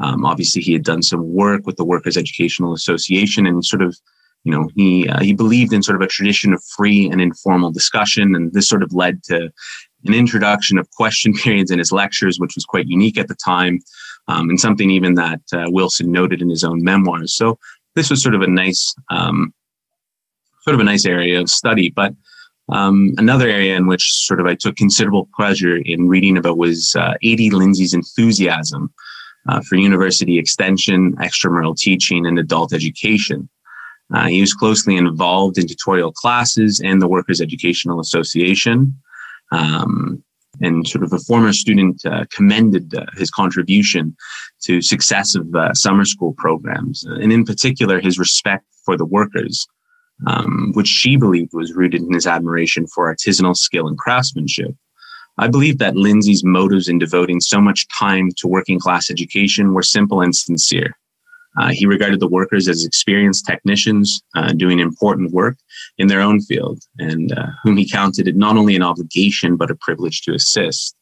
Um, 0.00 0.24
obviously, 0.24 0.62
he 0.62 0.72
had 0.72 0.84
done 0.84 1.02
some 1.02 1.32
work 1.32 1.66
with 1.66 1.76
the 1.76 1.84
Workers' 1.84 2.16
Educational 2.16 2.72
Association, 2.72 3.46
and 3.46 3.64
sort 3.64 3.82
of, 3.82 3.96
you 4.44 4.52
know, 4.52 4.68
he 4.76 5.08
uh, 5.08 5.20
he 5.20 5.32
believed 5.32 5.72
in 5.72 5.82
sort 5.82 5.96
of 5.96 6.02
a 6.02 6.06
tradition 6.06 6.52
of 6.52 6.62
free 6.62 7.10
and 7.10 7.20
informal 7.20 7.72
discussion, 7.72 8.34
and 8.36 8.52
this 8.52 8.68
sort 8.68 8.84
of 8.84 8.92
led 8.94 9.24
to 9.24 9.50
an 10.04 10.14
introduction 10.14 10.78
of 10.78 10.88
question 10.92 11.32
periods 11.44 11.72
in 11.72 11.80
his 11.80 11.90
lectures, 11.90 12.38
which 12.38 12.54
was 12.54 12.64
quite 12.64 12.86
unique 12.86 13.18
at 13.18 13.26
the 13.26 13.34
time 13.34 13.80
um, 14.28 14.50
and 14.50 14.60
something 14.60 14.90
even 14.90 15.14
that 15.14 15.40
uh, 15.52 15.64
Wilson 15.68 16.12
noted 16.12 16.40
in 16.40 16.48
his 16.48 16.64
own 16.64 16.84
memoirs. 16.84 17.34
So 17.34 17.58
this 17.94 18.10
was 18.10 18.22
sort 18.22 18.34
of 18.34 18.42
a 18.42 18.46
nice, 18.46 18.94
um, 19.10 19.52
sort 20.62 20.74
of 20.74 20.80
a 20.80 20.84
nice 20.84 21.06
area 21.06 21.40
of 21.40 21.50
study. 21.50 21.90
But 21.90 22.14
um, 22.70 23.14
another 23.16 23.48
area 23.48 23.76
in 23.76 23.86
which 23.86 24.12
sort 24.12 24.40
of 24.40 24.46
I 24.46 24.54
took 24.54 24.76
considerable 24.76 25.28
pleasure 25.34 25.76
in 25.76 26.08
reading 26.08 26.36
about 26.36 26.58
was 26.58 26.94
uh, 26.96 27.14
A.D. 27.22 27.50
Lindsay's 27.50 27.94
enthusiasm 27.94 28.92
uh, 29.48 29.62
for 29.62 29.76
university 29.76 30.38
extension, 30.38 31.16
extramural 31.16 31.76
teaching, 31.76 32.26
and 32.26 32.38
adult 32.38 32.74
education. 32.74 33.48
Uh, 34.12 34.26
he 34.26 34.40
was 34.40 34.54
closely 34.54 34.96
involved 34.96 35.58
in 35.58 35.66
tutorial 35.66 36.12
classes 36.12 36.80
and 36.80 37.00
the 37.00 37.08
Workers' 37.08 37.40
Educational 37.40 38.00
Association. 38.00 38.98
Um, 39.52 40.22
and 40.60 40.86
sort 40.86 41.04
of 41.04 41.12
a 41.12 41.18
former 41.18 41.52
student 41.52 42.04
uh, 42.04 42.24
commended 42.30 42.94
uh, 42.94 43.06
his 43.16 43.30
contribution 43.30 44.16
to 44.62 44.82
successive 44.82 45.54
uh, 45.54 45.72
summer 45.74 46.04
school 46.04 46.34
programs, 46.36 47.06
uh, 47.08 47.14
and 47.14 47.32
in 47.32 47.44
particular 47.44 48.00
his 48.00 48.18
respect 48.18 48.64
for 48.84 48.96
the 48.96 49.04
workers, 49.04 49.66
um, 50.26 50.72
which 50.74 50.88
she 50.88 51.16
believed 51.16 51.52
was 51.52 51.72
rooted 51.74 52.02
in 52.02 52.12
his 52.12 52.26
admiration 52.26 52.86
for 52.86 53.14
artisanal 53.14 53.56
skill 53.56 53.86
and 53.86 53.98
craftsmanship. 53.98 54.74
I 55.40 55.46
believe 55.46 55.78
that 55.78 55.96
Lindsay's 55.96 56.42
motives 56.42 56.88
in 56.88 56.98
devoting 56.98 57.40
so 57.40 57.60
much 57.60 57.86
time 57.96 58.30
to 58.38 58.48
working 58.48 58.80
class 58.80 59.08
education 59.08 59.72
were 59.72 59.84
simple 59.84 60.20
and 60.20 60.34
sincere. 60.34 60.96
Uh, 61.58 61.70
he 61.72 61.86
regarded 61.86 62.20
the 62.20 62.28
workers 62.28 62.68
as 62.68 62.84
experienced 62.84 63.46
technicians 63.46 64.22
uh, 64.36 64.52
doing 64.52 64.78
important 64.78 65.32
work 65.32 65.56
in 65.98 66.06
their 66.06 66.20
own 66.20 66.40
field, 66.40 66.80
and 66.98 67.32
uh, 67.32 67.46
whom 67.62 67.76
he 67.76 67.88
counted 67.88 68.28
it 68.28 68.36
not 68.36 68.56
only 68.56 68.76
an 68.76 68.82
obligation 68.82 69.56
but 69.56 69.70
a 69.70 69.74
privilege 69.76 70.22
to 70.22 70.34
assist. 70.34 70.94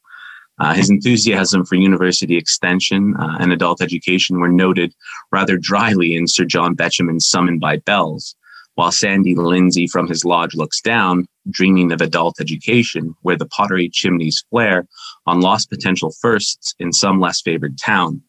Uh, 0.58 0.72
his 0.72 0.88
enthusiasm 0.88 1.66
for 1.66 1.74
university 1.74 2.36
extension 2.36 3.14
uh, 3.20 3.36
and 3.40 3.52
adult 3.52 3.82
education 3.82 4.40
were 4.40 4.48
noted 4.48 4.94
rather 5.30 5.58
dryly 5.58 6.16
in 6.16 6.26
Sir 6.26 6.46
John 6.46 6.74
Betjeman's 6.74 7.28
Summoned 7.28 7.60
by 7.60 7.76
Bells, 7.76 8.34
while 8.76 8.92
Sandy 8.92 9.34
Lindsay 9.34 9.86
from 9.86 10.08
his 10.08 10.24
lodge 10.24 10.54
looks 10.54 10.80
down, 10.80 11.26
dreaming 11.50 11.92
of 11.92 12.00
adult 12.00 12.40
education, 12.40 13.14
where 13.20 13.36
the 13.36 13.46
pottery 13.46 13.90
chimneys 13.90 14.44
flare 14.48 14.86
on 15.26 15.40
lost 15.42 15.68
potential 15.68 16.12
firsts 16.22 16.74
in 16.78 16.92
some 16.92 17.20
less 17.20 17.42
favored 17.42 17.76
town. 17.78 18.22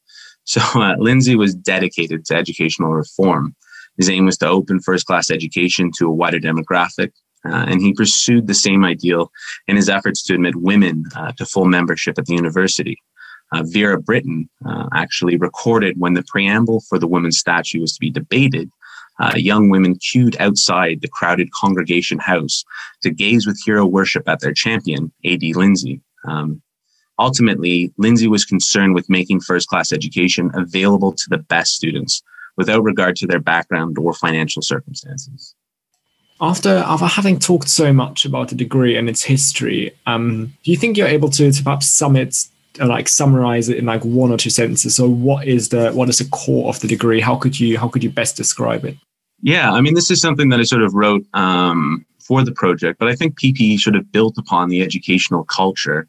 So 0.48 0.62
uh, 0.82 0.96
Lindsay 0.98 1.36
was 1.36 1.54
dedicated 1.54 2.26
to 2.26 2.36
educational 2.36 2.92
reform. 2.92 3.56
His 3.98 4.10
aim 4.10 4.26
was 4.26 4.38
to 4.40 4.48
open 4.48 4.80
first 4.80 5.06
class 5.06 5.30
education 5.30 5.92
to 5.98 6.08
a 6.08 6.12
wider 6.12 6.40
demographic, 6.40 7.12
uh, 7.46 7.66
and 7.68 7.82
he 7.82 7.94
pursued 7.94 8.48
the 8.48 8.54
same 8.54 8.84
ideal 8.84 9.32
in 9.68 9.76
his 9.76 9.90
efforts 9.90 10.24
to 10.24 10.34
admit 10.34 10.56
women 10.56 11.06
uh, 11.16 11.32
to 11.34 11.46
full 11.46 11.66
membership 11.66 12.18
at 12.18 12.26
the 12.26 12.36
university. 12.36 12.98
Uh, 13.54 13.64
Vera 13.66 14.00
Brittain 14.00 14.48
uh, 14.66 14.88
actually 14.94 15.38
recorded 15.38 15.96
when 15.98 16.14
the 16.14 16.24
preamble 16.28 16.82
for 16.90 17.00
the 17.00 17.08
women's 17.08 17.38
statue 17.38 17.80
was 17.80 17.94
to 17.94 18.00
be 18.00 18.10
debated. 18.10 18.70
Uh, 19.20 19.34
young 19.36 19.70
women 19.70 19.96
queued 19.96 20.38
outside 20.40 21.02
the 21.02 21.08
crowded 21.08 21.52
congregation 21.52 22.20
house 22.20 22.64
to 23.02 23.10
gaze 23.10 23.48
with 23.48 23.60
hero 23.66 23.86
worship 23.86 24.28
at 24.28 24.42
their 24.42 24.54
champion, 24.54 25.12
A.D. 25.24 25.54
Lindsay. 25.54 26.02
Um, 26.26 26.62
ultimately, 27.20 27.94
Lindsay 27.98 28.28
was 28.28 28.46
concerned 28.46 28.94
with 28.94 29.10
making 29.10 29.42
first 29.42 29.68
class 29.68 29.92
education 29.92 30.52
available 30.54 31.14
to 31.14 31.30
the 31.30 31.38
best 31.38 31.74
students 31.74 32.22
without 32.56 32.84
regard 32.84 33.16
to 33.18 33.28
their 33.28 33.40
background 33.40 33.98
or 33.98 34.14
financial 34.14 34.62
circumstances. 34.62 35.56
After, 36.40 36.70
after 36.70 37.06
having 37.06 37.40
talked 37.40 37.70
so 37.70 37.92
much 37.92 38.26
about 38.26 38.50
the 38.50 38.56
degree 38.56 38.96
and 38.96 39.10
its 39.10 39.24
history, 39.24 39.92
um, 40.06 40.54
do 40.64 40.72
you 40.72 40.78
think 40.78 40.98
you're 40.98 41.08
able 41.08 41.30
to, 41.32 41.52
to 41.52 41.64
perhaps 41.64 41.88
sum 41.88 42.16
it, 42.16 42.36
like 42.80 43.08
summarize 43.08 43.70
it 43.70 43.78
in 43.78 43.86
like 43.86 44.04
one 44.06 44.32
or 44.32 44.38
two 44.38 44.52
sentences? 44.52 44.96
So, 44.96 45.10
what 45.10 45.48
is 45.48 45.70
the 45.70 45.92
what 45.92 46.10
is 46.10 46.20
the 46.20 46.26
core 46.26 46.70
of 46.70 46.80
the 46.80 46.88
degree? 46.88 47.22
How 47.22 47.36
could 47.36 47.60
you 47.60 47.80
how 47.80 47.88
could 47.88 48.04
you 48.04 48.12
best 48.12 48.38
describe 48.38 48.86
it? 48.86 48.98
Yeah, 49.42 49.72
I 49.72 49.82
mean, 49.82 49.96
this 49.96 50.12
is 50.12 50.22
something 50.22 50.50
that 50.50 50.60
I 50.60 50.64
sort 50.64 50.84
of 50.84 50.94
wrote 50.94 51.26
um, 51.34 52.06
for 52.20 52.44
the 52.44 52.52
project, 52.52 53.00
but 53.00 53.08
I 53.08 53.16
think 53.16 53.40
PPE 53.40 53.80
sort 53.80 53.96
of 53.96 54.12
built 54.12 54.38
upon 54.38 54.70
the 54.70 54.84
educational 54.84 55.44
culture 55.44 56.08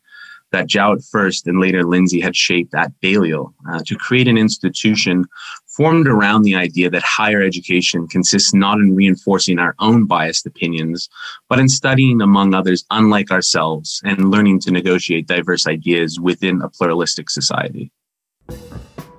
that 0.52 0.66
Jowett 0.66 1.04
first 1.04 1.46
and 1.46 1.60
later 1.60 1.84
Lindsay 1.84 2.20
had 2.20 2.36
shaped 2.36 2.74
at 2.74 2.92
Balliol 3.00 3.54
uh, 3.70 3.80
to 3.86 3.96
create 3.96 4.28
an 4.28 4.38
institution 4.38 5.24
formed 5.66 6.08
around 6.08 6.42
the 6.42 6.56
idea 6.56 6.90
that 6.90 7.02
higher 7.02 7.40
education 7.40 8.08
consists 8.08 8.52
not 8.52 8.78
in 8.78 8.96
reinforcing 8.96 9.58
our 9.60 9.76
own 9.78 10.06
biased 10.06 10.44
opinions, 10.44 11.08
but 11.48 11.60
in 11.60 11.68
studying 11.68 12.20
among 12.20 12.52
others 12.52 12.84
unlike 12.90 13.30
ourselves 13.30 14.00
and 14.04 14.30
learning 14.30 14.58
to 14.58 14.72
negotiate 14.72 15.28
diverse 15.28 15.68
ideas 15.68 16.18
within 16.18 16.60
a 16.62 16.68
pluralistic 16.68 17.30
society. 17.30 17.92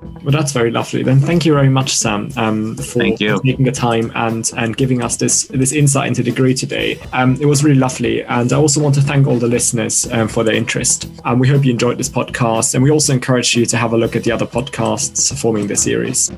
Well, 0.01 0.31
that's 0.31 0.51
very 0.51 0.71
lovely. 0.71 1.03
Then 1.03 1.19
thank 1.19 1.45
you 1.45 1.53
very 1.53 1.69
much, 1.69 1.95
Sam, 1.95 2.29
um, 2.35 2.75
for 2.75 2.99
Thank 2.99 3.19
you. 3.19 3.39
taking 3.43 3.65
the 3.65 3.71
time 3.71 4.11
and 4.15 4.51
and 4.57 4.75
giving 4.75 5.01
us 5.01 5.17
this 5.17 5.43
this 5.47 5.71
insight 5.71 6.07
into 6.07 6.23
the 6.23 6.31
degree 6.31 6.53
today. 6.53 6.99
Um, 7.13 7.37
it 7.39 7.45
was 7.45 7.63
really 7.63 7.79
lovely, 7.79 8.23
and 8.23 8.51
I 8.51 8.57
also 8.57 8.81
want 8.81 8.95
to 8.95 9.01
thank 9.01 9.27
all 9.27 9.37
the 9.37 9.47
listeners 9.47 10.09
um, 10.11 10.27
for 10.27 10.43
their 10.43 10.55
interest. 10.55 11.09
And 11.25 11.39
we 11.39 11.47
hope 11.47 11.65
you 11.65 11.71
enjoyed 11.71 11.97
this 11.97 12.09
podcast, 12.09 12.75
and 12.75 12.83
we 12.83 12.91
also 12.91 13.13
encourage 13.13 13.55
you 13.55 13.65
to 13.67 13.77
have 13.77 13.93
a 13.93 13.97
look 13.97 14.15
at 14.15 14.23
the 14.23 14.31
other 14.31 14.45
podcasts 14.45 15.37
forming 15.39 15.67
the 15.67 15.75
series. 15.75 16.31